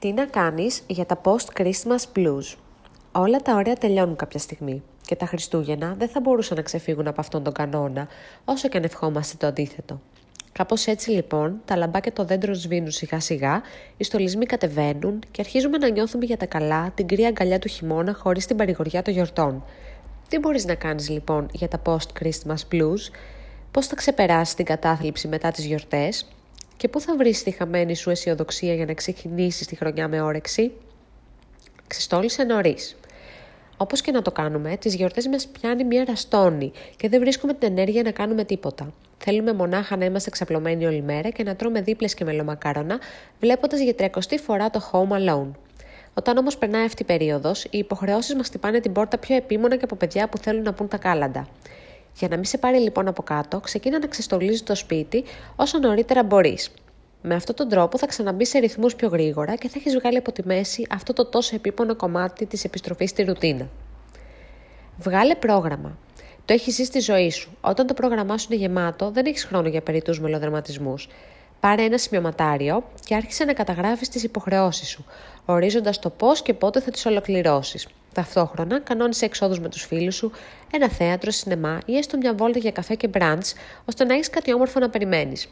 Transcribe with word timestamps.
Τι 0.00 0.12
να 0.12 0.26
κάνεις 0.26 0.82
για 0.86 1.06
τα 1.06 1.20
post-Christmas 1.24 2.16
blues; 2.16 2.54
Όλα 3.12 3.38
τα 3.38 3.54
ωραία 3.54 3.74
τελειώνουν 3.74 4.16
κάποια 4.16 4.38
στιγμή 4.38 4.82
και 5.06 5.16
τα 5.16 5.26
Χριστούγεννα 5.26 5.94
δεν 5.98 6.08
θα 6.08 6.20
μπορούσαν 6.20 6.56
να 6.56 6.62
ξεφύγουν 6.62 7.06
από 7.06 7.20
αυτόν 7.20 7.42
τον 7.42 7.52
κανόνα, 7.52 8.08
όσο 8.44 8.68
και 8.68 8.76
αν 8.76 8.84
ευχόμαστε 8.84 9.36
το 9.38 9.46
αντίθετο. 9.46 10.00
Κάπως 10.52 10.86
έτσι 10.86 11.10
λοιπόν, 11.10 11.60
τα 11.64 11.76
λαμπάκια 11.76 12.12
το 12.12 12.24
δέντρο 12.24 12.54
σβήνουν 12.54 12.90
σιγά 12.90 13.20
σιγά, 13.20 13.62
οι 13.96 14.04
στολισμοί 14.04 14.46
κατεβαίνουν 14.46 15.18
και 15.30 15.40
αρχίζουμε 15.40 15.78
να 15.78 15.88
νιώθουμε 15.90 16.24
για 16.24 16.36
τα 16.36 16.46
καλά 16.46 16.90
την 16.94 17.06
κρύα 17.06 17.28
αγκαλιά 17.28 17.58
του 17.58 17.68
χειμώνα 17.68 18.14
χωρίς 18.14 18.46
την 18.46 18.56
παρηγοριά 18.56 19.02
των 19.02 19.12
γιορτών. 19.12 19.64
Τι 20.28 20.38
μπορείς 20.38 20.64
να 20.64 20.74
κάνεις 20.74 21.08
λοιπόν 21.08 21.48
για 21.52 21.68
τα 21.68 21.82
post-Christmas 21.84 22.72
blues, 22.72 23.10
πώς 23.70 23.86
θα 23.86 23.94
ξεπεράσεις 23.94 24.54
την 24.54 24.64
κατάθλιψη 24.64 25.28
μετά 25.28 25.50
τις 25.50 25.64
γιορτές, 25.64 26.26
και 26.80 26.88
πού 26.88 27.00
θα 27.00 27.16
βρεις 27.16 27.42
τη 27.42 27.50
χαμένη 27.50 27.94
σου 27.96 28.10
αισιοδοξία 28.10 28.74
για 28.74 28.84
να 28.84 28.94
ξεκινήσεις 28.94 29.66
τη 29.66 29.76
χρονιά 29.76 30.08
με 30.08 30.20
όρεξη; 30.20 30.72
Ξεστόλισε 31.86 32.42
νωρίς. 32.42 32.96
Όπως 33.76 34.00
και 34.00 34.10
να 34.10 34.22
το 34.22 34.32
κάνουμε, 34.32 34.76
τις 34.76 34.94
γιορτές 34.94 35.26
μας 35.26 35.46
πιάνει 35.46 35.84
μια 35.84 36.04
ραστόνη 36.04 36.72
και 36.96 37.08
δεν 37.08 37.20
βρίσκουμε 37.20 37.54
την 37.54 37.68
ενέργεια 37.70 38.02
να 38.02 38.10
κάνουμε 38.10 38.44
τίποτα. 38.44 38.92
Θέλουμε 39.18 39.52
μονάχα 39.52 39.96
να 39.96 40.04
είμαστε 40.04 40.30
ξαπλωμένοι 40.30 40.86
όλη 40.86 41.02
μέρα 41.02 41.30
και 41.30 41.42
να 41.42 41.56
τρώμε 41.56 41.80
δίπλες 41.80 42.14
και 42.14 42.24
μελομακάρονα, 42.24 42.98
βλέποντας 43.40 43.80
για 43.80 43.94
τριακοστή 43.94 44.38
φορά 44.38 44.70
το 44.70 44.90
Home 44.92 45.16
Alone. 45.16 45.50
Όταν 46.14 46.36
όμως 46.36 46.58
περνάει 46.58 46.84
αυτή 46.84 47.02
η 47.02 47.06
περίοδος, 47.06 47.64
οι 47.64 47.78
υποχρεώσεις 47.78 48.34
μας 48.34 48.46
χτυπάνε 48.46 48.80
την 48.80 48.92
πόρτα 48.92 49.18
πιο 49.18 49.36
επίμονα 49.36 49.76
και 49.76 49.84
από 49.84 49.96
παιδιά 49.96 50.28
που 50.28 50.38
θέλουν 50.38 50.62
να 50.62 50.72
πούν 50.72 50.88
τα 50.88 50.96
κάλαντα. 50.96 51.48
Για 52.18 52.28
να 52.28 52.36
μην 52.36 52.44
σε 52.44 52.58
πάρει 52.58 52.78
λοιπόν 52.78 53.08
από 53.08 53.22
κάτω, 53.22 53.60
ξεκίνα 53.60 53.98
να 53.98 54.06
ξεστολίζεις 54.06 54.62
το 54.62 54.74
σπίτι 54.74 55.24
όσο 55.56 55.78
νωρίτερα 55.78 56.22
μπορείς. 56.22 56.70
Με 57.22 57.34
αυτόν 57.34 57.54
τον 57.54 57.68
τρόπο 57.68 57.98
θα 57.98 58.06
ξαναμπείς 58.06 58.48
σε 58.48 58.58
ρυθμούς 58.58 58.94
πιο 58.94 59.08
γρήγορα 59.08 59.54
και 59.56 59.68
θα 59.68 59.74
έχεις 59.78 59.94
βγάλει 59.98 60.16
από 60.16 60.32
τη 60.32 60.46
μέση 60.46 60.86
αυτό 60.90 61.12
το 61.12 61.26
τόσο 61.26 61.54
επίπονο 61.54 61.96
κομμάτι 61.96 62.46
της 62.46 62.64
επιστροφής 62.64 63.10
στη 63.10 63.22
ρουτίνα. 63.22 63.68
Βγάλε 64.98 65.34
πρόγραμμα. 65.34 65.98
Το 66.44 66.52
έχεις 66.52 66.74
ζήσει 66.74 66.84
στη 66.88 67.00
ζωή 67.00 67.30
σου. 67.30 67.56
Όταν 67.60 67.86
το 67.86 67.94
πρόγραμμά 67.94 68.38
σου 68.38 68.46
είναι 68.50 68.60
γεμάτο, 68.60 69.10
δεν 69.10 69.26
έχεις 69.26 69.44
χρόνο 69.44 69.68
για 69.68 69.80
περιττούς 69.80 70.20
μελοδραματισμούς. 70.20 71.08
Πάρε 71.60 71.82
ένα 71.82 71.98
σημειωματάριο 71.98 72.84
και 73.04 73.14
άρχισε 73.14 73.44
να 73.44 73.52
καταγράφεις 73.52 74.08
τις 74.08 74.22
υποχρεώσεις 74.22 74.88
σου, 74.88 75.04
ορίζοντας 75.44 75.98
το 75.98 76.10
πώς 76.10 76.42
και 76.42 76.54
πότε 76.54 76.80
θα 76.80 76.90
τις 76.90 77.06
ολοκληρώσεις. 77.06 77.88
Ταυτόχρονα, 78.14 78.80
κανόνισε 78.80 79.24
εξόδους 79.24 79.60
με 79.60 79.68
τους 79.68 79.84
φίλους 79.84 80.14
σου, 80.14 80.32
ένα 80.72 80.88
θέατρο, 80.88 81.30
σινεμά 81.30 81.78
ή 81.84 81.96
έστω 81.96 82.16
μια 82.16 82.34
βόλτα 82.34 82.58
για 82.58 82.70
καφέ 82.70 82.94
και 82.94 83.08
μπραντς, 83.08 83.54
ώστε 83.84 84.04
να 84.04 84.14
έχεις 84.14 84.30
κάτι 84.30 84.54
όμορφο 84.54 84.78
να 84.78 84.90
περιμένεις. 84.90 85.48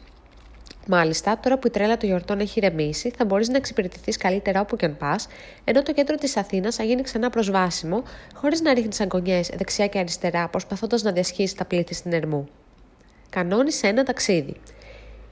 Μάλιστα, 0.87 1.39
τώρα 1.39 1.57
που 1.57 1.67
η 1.67 1.69
τρέλα 1.69 1.97
των 1.97 2.09
γιορτών 2.09 2.39
έχει 2.39 2.59
ηρεμήσει, 2.59 3.13
θα 3.17 3.25
μπορείς 3.25 3.49
να 3.49 3.57
εξυπηρετηθείς 3.57 4.17
καλύτερα 4.17 4.61
όπου 4.61 4.75
και 4.75 4.85
αν 4.85 4.97
πας, 4.97 5.27
ενώ 5.63 5.83
το 5.83 5.93
κέντρο 5.93 6.15
της 6.15 6.37
Αθήνας 6.37 6.75
θα 6.75 6.83
γίνει 6.83 7.01
ξανά 7.01 7.29
προσβάσιμο, 7.29 8.03
χωρίς 8.35 8.61
να 8.61 8.73
ρίχνεις 8.73 8.99
αγωνιέ 8.99 9.41
δεξιά 9.57 9.87
και 9.87 9.99
αριστερά, 9.99 10.47
προσπαθώντας 10.47 11.01
να 11.01 11.11
διασχίσεις 11.11 11.55
τα 11.55 11.65
πλήθη 11.65 11.93
στην 11.93 12.13
Ερμού. 12.13 12.47
Κανόνισε 13.29 13.87
ένα 13.87 14.03
ταξίδι. 14.03 14.55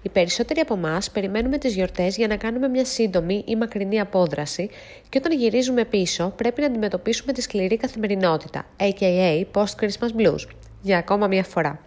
Οι 0.01 0.09
περισσότεροι 0.09 0.59
από 0.59 0.73
εμάς 0.73 1.11
περιμένουμε 1.11 1.57
τις 1.57 1.73
γιορτές 1.73 2.15
για 2.17 2.27
να 2.27 2.37
κάνουμε 2.37 2.67
μια 2.67 2.85
σύντομη 2.85 3.43
ή 3.47 3.55
μακρινή 3.55 3.99
απόδραση 3.99 4.69
και 5.09 5.17
όταν 5.17 5.31
γυρίζουμε 5.31 5.85
πίσω 5.85 6.33
πρέπει 6.35 6.61
να 6.61 6.67
αντιμετωπίσουμε 6.67 7.33
τη 7.33 7.41
σκληρή 7.41 7.77
καθημερινότητα, 7.77 8.65
aka 8.79 9.43
Post-Christmas 9.53 10.21
Blues, 10.21 10.47
για 10.81 10.97
ακόμα 10.97 11.27
μια 11.27 11.43
φορά. 11.43 11.79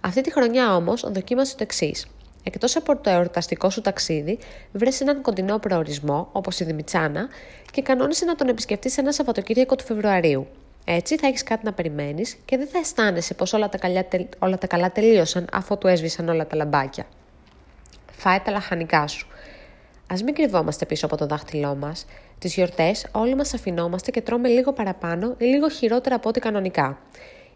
Αυτή 0.00 0.20
τη 0.20 0.32
χρονιά 0.32 0.74
όμως 0.76 1.10
δοκίμασε 1.12 1.56
το 1.56 1.62
εξής. 1.62 2.06
Εκτός 2.42 2.76
από 2.76 2.96
το 2.96 3.10
εορταστικό 3.10 3.70
σου 3.70 3.80
ταξίδι, 3.80 4.38
βρες 4.72 5.00
έναν 5.00 5.22
κοντινό 5.22 5.58
προορισμό, 5.58 6.28
όπως 6.32 6.60
η 6.60 6.64
Δημητσάνα, 6.64 7.28
και 7.70 7.82
κανόνισε 7.82 8.24
να 8.24 8.34
τον 8.34 8.48
επισκεφτείς 8.48 8.98
ένα 8.98 9.12
Σαββατοκύριακο 9.12 9.76
του 9.76 9.84
Φεβρουαρίου. 9.84 10.46
Έτσι 10.84 11.16
θα 11.16 11.26
έχεις 11.26 11.42
κάτι 11.42 11.64
να 11.64 11.72
περιμένεις 11.72 12.36
και 12.44 12.56
δεν 12.56 12.66
θα 12.66 12.78
αισθάνεσαι 12.78 13.34
πως 13.34 13.52
όλα, 13.52 13.70
όλα 14.38 14.58
τα 14.58 14.66
καλά 14.66 14.92
τελείωσαν 14.92 15.48
αφού 15.52 15.78
του 15.78 15.86
έσβησαν 15.86 16.28
όλα 16.28 16.46
τα 16.46 16.56
λαμπάκια 16.56 17.06
φάε 18.16 18.38
τα 18.44 18.50
λαχανικά 18.50 19.06
σου. 19.06 19.26
Α 20.06 20.14
μην 20.24 20.34
κρυβόμαστε 20.34 20.86
πίσω 20.86 21.06
από 21.06 21.16
το 21.16 21.26
δάχτυλό 21.26 21.74
μας. 21.74 22.06
Τις 22.38 22.54
γιορτές 22.54 23.06
όλοι 23.12 23.34
μας 23.34 23.54
αφινόμαστε 23.54 24.10
και 24.10 24.20
τρώμε 24.20 24.48
λίγο 24.48 24.72
παραπάνω 24.72 25.34
ή 25.38 25.44
λίγο 25.44 25.68
χειρότερα 25.68 26.14
από 26.14 26.28
ό,τι 26.28 26.40
κανονικά. 26.40 26.98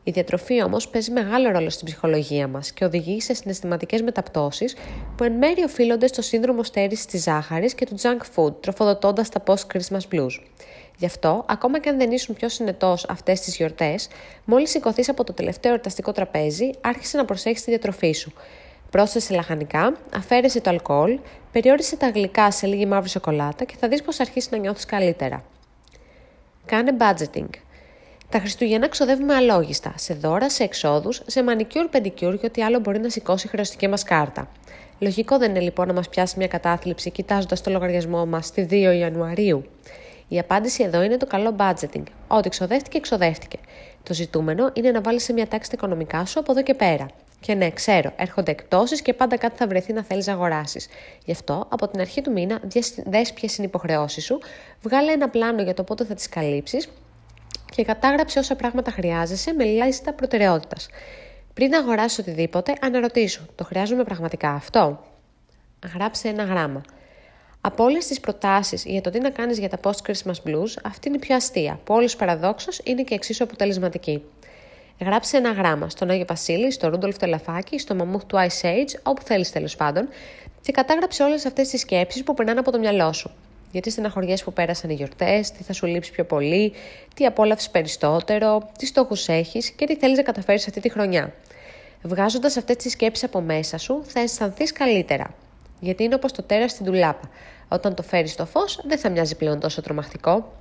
Η 0.03 0.11
διατροφή 0.11 0.63
όμως 0.63 0.89
παίζει 0.89 1.11
μεγάλο 1.11 1.51
ρόλο 1.51 1.71
στην 1.71 1.87
ψυχολογία 1.87 2.49
μας 2.49 2.73
και 2.73 2.85
οδηγεί 2.85 3.21
σε 3.21 3.35
συναισθηματικές 3.35 4.03
μεταπτώσεις 4.03 4.77
που 5.17 5.25
εν 5.25 5.33
μέρει 5.33 5.63
οφείλονται 5.63 6.07
στο 6.07 6.23
σύνδρομο 6.23 6.63
στέρησης 6.63 7.07
της 7.07 7.23
ζάχαρης 7.23 7.75
και 7.75 7.87
του 7.87 7.99
junk 8.01 8.21
food, 8.35 8.53
τροφοδοτώντας 8.61 9.29
τα 9.29 9.43
post-Christmas 9.47 10.15
blues. 10.15 10.41
Γι' 10.97 11.07
αυτό, 11.07 11.45
ακόμα 11.49 11.81
και 11.81 11.89
αν 11.89 11.99
δεν 11.99 12.11
ήσουν 12.11 12.35
πιο 12.35 12.49
συνετός 12.49 13.07
αυτές 13.09 13.41
τις 13.41 13.57
γιορτές, 13.57 14.09
μόλις 14.45 14.71
σηκωθείς 14.71 15.09
από 15.09 15.25
το 15.25 15.33
τελευταίο 15.33 15.73
εορταστικό 15.73 16.13
τραπέζι, 16.13 16.71
άρχισε 16.81 17.17
να 17.17 17.25
προσέχεις 17.25 17.63
τη 17.65 17.71
διατροφή 17.71 18.13
σου. 18.13 18.33
Πρόσθεσε 18.91 19.35
λαχανικά, 19.35 19.97
αφαίρεσε 20.15 20.61
το 20.61 20.71
αλκοόλ, 20.71 21.19
περιόρισε 21.53 21.97
τα 21.97 22.09
γλυκά 22.09 22.51
σε 22.51 22.67
λίγη 22.67 22.87
μαύρη 22.87 23.09
σοκολάτα 23.09 23.65
και 23.65 23.75
θα 23.79 23.89
δεις 23.89 24.03
πως 24.03 24.21
αρχίσεις 24.21 24.51
να 24.51 24.59
νιώθεις 24.59 24.85
καλύτερα. 24.85 25.45
Κάνε 26.67 26.97
budgeting. 26.99 27.49
Τα 28.29 28.39
Χριστούγεννα 28.39 28.89
ξοδεύουμε 28.89 29.35
αλόγιστα, 29.35 29.95
σε 29.97 30.15
δώρα, 30.15 30.51
σε 30.51 30.63
εξόδους, 30.63 31.23
σε 31.27 31.43
μανικιούρ, 31.43 31.87
πεντικιούρ 31.89 32.39
και 32.39 32.47
ό,τι 32.47 32.63
άλλο 32.63 32.79
μπορεί 32.79 32.99
να 32.99 33.09
σηκώσει 33.09 33.47
η 33.47 33.51
χρεωστική 33.51 33.89
μας 33.89 34.03
κάρτα. 34.03 34.49
Λογικό 34.99 35.39
δεν 35.39 35.51
είναι 35.51 35.61
λοιπόν 35.61 35.87
να 35.87 35.93
μας 35.93 36.09
πιάσει 36.09 36.35
μια 36.39 36.49
κατάθλιψη 36.49 37.11
κοιτάζοντας 37.11 37.61
το 37.61 37.71
λογαριασμό 37.71 38.27
μας 38.27 38.47
στη 38.47 38.67
2 38.71 38.73
Ιανουαρίου. 38.99 39.65
Η 40.29 40.39
απάντηση 40.39 40.83
εδώ 40.83 41.03
είναι 41.03 41.17
το 41.17 41.27
καλό 41.27 41.57
budgeting. 41.59 42.03
Ό,τι 42.29 42.49
ξοδεύτηκε, 42.49 43.01
ξοδεύτηκε. 43.01 43.59
Το 44.03 44.15
ζητούμενο 44.15 44.71
είναι 44.73 44.91
να 44.91 45.01
βάλεις 45.01 45.25
σε 45.25 45.33
μια 45.33 45.47
τάξη 45.47 45.71
τα 45.71 45.77
οικονομικά 45.79 46.25
σου 46.25 46.41
από 46.41 46.53
εδώ 46.53 46.63
και 46.63 46.75
πέρα. 46.75 47.07
Και 47.41 47.55
ναι, 47.55 47.71
ξέρω, 47.71 48.13
έρχονται 48.17 48.51
εκπτώσεις 48.51 49.03
και 49.03 49.15
πάντα 49.15 49.37
κάτι 49.37 49.57
θα 49.57 49.67
βρεθεί 49.67 49.93
να 49.93 50.03
θέλεις 50.03 50.27
να 50.27 50.33
αγοράσεις. 50.33 50.89
Γι' 51.25 51.33
αυτό, 51.33 51.67
από 51.69 51.89
την 51.89 52.01
αρχή 52.01 52.21
του 52.21 52.33
μήνα, 52.33 52.61
δες 53.05 53.33
ποιες 53.33 53.57
είναι 53.57 53.67
οι 53.67 53.69
υποχρεώσεις 53.69 54.25
σου, 54.25 54.39
βγάλε 54.83 55.13
ένα 55.13 55.29
πλάνο 55.29 55.63
για 55.63 55.75
το 55.75 55.83
πότε 55.83 56.05
θα 56.05 56.15
τις 56.15 56.29
καλύψεις 56.29 56.89
και 57.71 57.85
κατάγραψε 57.85 58.39
όσα 58.39 58.57
πράγματα 58.57 58.91
χρειάζεσαι 58.91 59.53
με 59.53 59.65
λίστα 59.65 60.13
προτεραιότητας. 60.13 60.89
Πριν 61.55 61.75
αγοράσεις 61.75 62.19
οτιδήποτε, 62.19 62.75
αναρωτήσου, 62.81 63.47
το 63.55 63.65
χρειάζομαι 63.65 64.05
πραγματικά 64.05 64.51
αυτό; 64.51 65.05
Γράψε 65.95 66.29
ένα 66.29 66.45
γράμμα. 66.45 66.83
Από 67.61 67.85
όλες 67.85 68.07
τις 68.07 68.21
προτάσεις 68.21 68.85
για 68.85 69.01
το 69.01 69.11
τι 69.11 69.21
να 69.21 69.31
κάνεις 69.31 69.59
για 69.59 69.69
τα 69.69 69.79
post-Christmas 69.83 70.49
blues, 70.49 70.75
αυτή 70.85 71.09
είναι 71.09 71.17
η 71.17 71.21
πιο 71.21 71.37
αστεία, 71.37 71.81
που 71.85 71.95
όλου 71.95 72.09
παραδόξως 72.19 72.81
είναι 72.85 73.03
και 73.03 73.15
εξίσου 73.15 73.45
αποτελεσματική. 73.45 74.23
Γράψε 75.05 75.37
ένα 75.37 75.53
γράμμα 75.53 75.89
στον 75.89 76.11
Άγιο 76.11 76.25
Βασίλη, 76.29 76.71
στο 76.71 76.89
Ρούντολφ 76.89 77.17
το 77.17 77.25
Ελαφάκι, 77.25 77.79
στο 77.79 77.95
Μαμούχ 77.95 78.25
του 78.25 78.37
Ice 78.37 78.67
Age, 78.67 79.01
όπου 79.03 79.23
θέλεις 79.23 79.51
τέλος 79.51 79.77
πάντων, 79.77 80.09
και 80.61 80.73
κατάγραψε 80.73 81.23
όλες 81.23 81.47
αυτές 81.47 81.69
τις 81.69 81.81
σκέψεις 81.81 82.23
που 82.23 82.35
περνάνε 82.35 82.59
από 82.61 82.71
το 82.71 82.79
μυαλό 82.79 83.13
σου. 83.13 83.31
Γιατί 83.73 83.91
στεναχωριές 83.91 84.45
που 84.45 84.53
πέρασαν 84.53 84.91
οι 84.91 84.95
γιορτές, 84.95 85.51
τι 85.51 85.63
θα 85.63 85.73
σου 85.73 85.87
λείψει 85.87 86.11
πιο 86.13 86.25
πολύ, 86.25 86.73
τι 87.15 87.27
απόλαυσες 87.27 87.71
περισσότερο, 87.71 88.71
τι 88.79 88.87
στόχους 88.87 89.29
έχεις 89.29 89.71
και 89.71 89.87
τι 89.87 89.97
θέλεις 89.97 90.17
να 90.17 90.23
καταφέρεις 90.23 90.67
αυτή 90.67 90.81
τη 90.81 90.89
χρονιά. 90.89 91.33
Βγάζοντας 92.03 92.57
αυτές 92.57 92.77
τις 92.77 92.93
σκέψεις 92.93 93.25
από 93.25 93.41
μέσα 93.41 93.79
σου, 93.79 94.03
θα 94.07 94.21
αισθανθείς 94.21 94.73
καλύτερα. 94.73 95.35
Γιατί 95.81 96.05
είναι 96.05 96.15
όπως 96.15 96.33
το 96.33 96.43
τέρας 96.43 96.71
στην 96.71 96.87
τουλάπα. 96.87 97.31
Όταν 97.69 97.95
το 97.95 98.03
φέρεις 98.03 98.33
στο 98.33 98.47
φως, 98.47 98.81
δεν 98.85 98.99
θα 98.99 99.09
μοιάζει 99.09 99.37
πλέον 99.37 99.61
τόσο 99.61 99.83
τρομακτικό. 99.83 100.53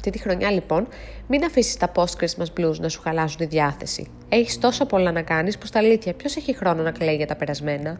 Αυτή 0.00 0.12
τη 0.12 0.18
χρονιά 0.18 0.50
λοιπόν, 0.50 0.88
μην 1.26 1.44
αφήσεις 1.44 1.76
τα 1.76 1.92
post-Christmas 1.94 2.46
blues 2.60 2.78
να 2.78 2.88
σου 2.88 3.00
χαλάσουν 3.00 3.38
τη 3.38 3.46
διάθεση. 3.46 4.10
Έχεις 4.28 4.58
τόσο 4.58 4.86
πολλά 4.86 5.12
να 5.12 5.22
κάνεις 5.22 5.58
που 5.58 5.66
στα 5.66 5.78
αλήθεια 5.78 6.14
ποιος 6.14 6.36
έχει 6.36 6.56
χρόνο 6.56 6.82
να 6.82 6.90
κλαίει 6.90 7.16
για 7.16 7.26
τα 7.26 7.36
περασμένα; 7.36 7.98